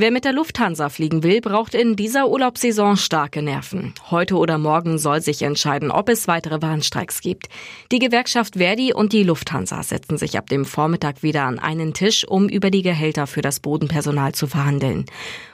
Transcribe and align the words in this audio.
Wer 0.00 0.12
mit 0.12 0.24
der 0.24 0.32
Lufthansa 0.32 0.90
fliegen 0.90 1.24
will, 1.24 1.40
braucht 1.40 1.74
in 1.74 1.96
dieser 1.96 2.28
Urlaubssaison 2.28 2.96
starke 2.96 3.42
Nerven. 3.42 3.94
Heute 4.12 4.36
oder 4.36 4.56
morgen 4.56 4.96
soll 4.96 5.20
sich 5.22 5.42
entscheiden, 5.42 5.90
ob 5.90 6.08
es 6.08 6.28
weitere 6.28 6.62
Warnstreiks 6.62 7.20
gibt. 7.20 7.48
Die 7.90 7.98
Gewerkschaft 7.98 8.54
Verdi 8.54 8.92
und 8.94 9.12
die 9.12 9.24
Lufthansa 9.24 9.82
setzen 9.82 10.16
sich 10.16 10.38
ab 10.38 10.48
dem 10.48 10.64
Vormittag 10.64 11.24
wieder 11.24 11.42
an 11.42 11.58
einen 11.58 11.94
Tisch, 11.94 12.24
um 12.24 12.48
über 12.48 12.70
die 12.70 12.82
Gehälter 12.82 13.26
für 13.26 13.42
das 13.42 13.58
Bodenpersonal 13.58 14.36
zu 14.36 14.46
verhandeln. 14.46 15.04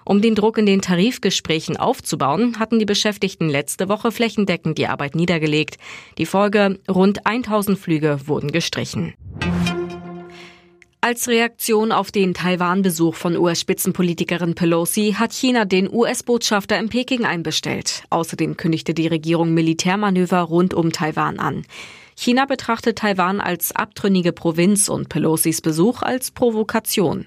Um 0.05 0.21
den 0.21 0.35
Druck 0.35 0.59
in 0.59 0.67
den 0.67 0.83
Tarifgesprächen 0.83 1.79
aufzubauen, 1.79 2.59
hatten 2.59 2.79
die 2.79 2.85
Beschäftigten 2.85 3.49
letzte 3.49 3.89
Woche 3.89 4.13
flächendeckend 4.13 4.77
die 4.77 4.89
Arbeit 4.89 5.15
niedergelegt. 5.15 5.79
Die 6.19 6.27
Folge, 6.27 6.79
rund 6.87 7.27
1000 7.27 7.79
Flüge 7.79 8.19
wurden 8.27 8.53
gestrichen. 8.53 9.15
Als 11.07 11.29
Reaktion 11.29 11.93
auf 11.93 12.11
den 12.11 12.33
Taiwan-Besuch 12.33 13.15
von 13.15 13.37
US-Spitzenpolitikerin 13.37 14.55
Pelosi 14.55 15.15
hat 15.19 15.35
China 15.35 15.67
den 15.67 15.93
US-Botschafter 15.93 16.79
in 16.79 16.89
Peking 16.89 17.27
einbestellt. 17.27 18.05
Außerdem 18.09 18.57
kündigte 18.57 18.95
die 18.95 19.07
Regierung 19.07 19.53
Militärmanöver 19.53 20.41
rund 20.41 20.73
um 20.73 20.93
Taiwan 20.93 21.39
an. 21.39 21.67
China 22.17 22.47
betrachtet 22.47 22.97
Taiwan 22.97 23.43
als 23.43 23.77
abtrünnige 23.77 24.33
Provinz 24.33 24.89
und 24.89 25.11
Pelosis 25.11 25.61
Besuch 25.61 26.01
als 26.01 26.31
Provokation. 26.31 27.27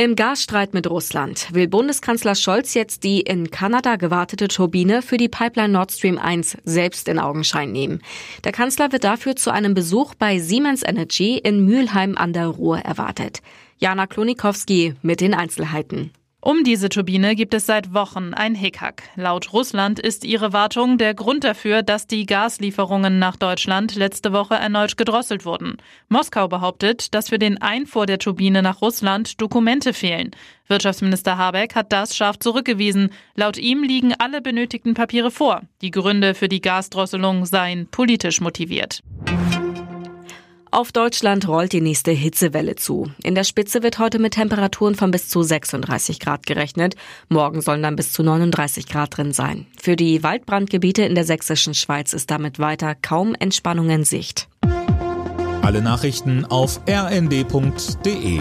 Im 0.00 0.16
Gasstreit 0.16 0.72
mit 0.72 0.88
Russland 0.88 1.48
will 1.52 1.68
Bundeskanzler 1.68 2.34
Scholz 2.34 2.72
jetzt 2.72 3.04
die 3.04 3.20
in 3.20 3.50
Kanada 3.50 3.96
gewartete 3.96 4.48
Turbine 4.48 5.02
für 5.02 5.18
die 5.18 5.28
Pipeline 5.28 5.74
Nord 5.74 5.92
Stream 5.92 6.16
1 6.16 6.56
selbst 6.64 7.06
in 7.06 7.18
Augenschein 7.18 7.70
nehmen. 7.70 8.00
Der 8.44 8.52
Kanzler 8.52 8.92
wird 8.92 9.04
dafür 9.04 9.36
zu 9.36 9.52
einem 9.52 9.74
Besuch 9.74 10.14
bei 10.14 10.38
Siemens 10.38 10.82
Energy 10.82 11.36
in 11.36 11.66
Mülheim 11.66 12.16
an 12.16 12.32
der 12.32 12.46
Ruhr 12.46 12.78
erwartet. 12.78 13.42
Jana 13.76 14.06
Klonikowski 14.06 14.94
mit 15.02 15.20
den 15.20 15.34
Einzelheiten. 15.34 16.12
Um 16.42 16.64
diese 16.64 16.88
Turbine 16.88 17.34
gibt 17.34 17.52
es 17.52 17.66
seit 17.66 17.92
Wochen 17.92 18.32
ein 18.32 18.54
Hickhack. 18.54 19.02
Laut 19.14 19.52
Russland 19.52 20.00
ist 20.00 20.24
ihre 20.24 20.54
Wartung 20.54 20.96
der 20.96 21.12
Grund 21.12 21.44
dafür, 21.44 21.82
dass 21.82 22.06
die 22.06 22.24
Gaslieferungen 22.24 23.18
nach 23.18 23.36
Deutschland 23.36 23.94
letzte 23.94 24.32
Woche 24.32 24.54
erneut 24.54 24.96
gedrosselt 24.96 25.44
wurden. 25.44 25.76
Moskau 26.08 26.48
behauptet, 26.48 27.14
dass 27.14 27.28
für 27.28 27.38
den 27.38 27.60
Einfuhr 27.60 28.06
der 28.06 28.18
Turbine 28.18 28.62
nach 28.62 28.80
Russland 28.80 29.38
Dokumente 29.38 29.92
fehlen. 29.92 30.30
Wirtschaftsminister 30.66 31.36
Habeck 31.36 31.74
hat 31.74 31.92
das 31.92 32.16
scharf 32.16 32.38
zurückgewiesen. 32.38 33.10
Laut 33.34 33.58
ihm 33.58 33.82
liegen 33.82 34.14
alle 34.14 34.40
benötigten 34.40 34.94
Papiere 34.94 35.30
vor. 35.30 35.60
Die 35.82 35.90
Gründe 35.90 36.34
für 36.34 36.48
die 36.48 36.62
Gasdrosselung 36.62 37.44
seien 37.44 37.86
politisch 37.88 38.40
motiviert. 38.40 39.02
Auf 40.72 40.92
Deutschland 40.92 41.48
rollt 41.48 41.72
die 41.72 41.80
nächste 41.80 42.12
Hitzewelle 42.12 42.76
zu. 42.76 43.10
In 43.24 43.34
der 43.34 43.42
Spitze 43.42 43.82
wird 43.82 43.98
heute 43.98 44.20
mit 44.20 44.34
Temperaturen 44.34 44.94
von 44.94 45.10
bis 45.10 45.28
zu 45.28 45.42
36 45.42 46.20
Grad 46.20 46.46
gerechnet. 46.46 46.94
Morgen 47.28 47.60
sollen 47.60 47.82
dann 47.82 47.96
bis 47.96 48.12
zu 48.12 48.22
39 48.22 48.86
Grad 48.86 49.16
drin 49.16 49.32
sein. 49.32 49.66
Für 49.82 49.96
die 49.96 50.22
Waldbrandgebiete 50.22 51.02
in 51.02 51.16
der 51.16 51.24
sächsischen 51.24 51.74
Schweiz 51.74 52.12
ist 52.12 52.30
damit 52.30 52.60
weiter 52.60 52.94
kaum 52.94 53.34
Entspannung 53.34 53.90
in 53.90 54.04
Sicht. 54.04 54.48
Alle 55.62 55.82
Nachrichten 55.82 56.44
auf 56.44 56.80
rnd.de 56.88 58.40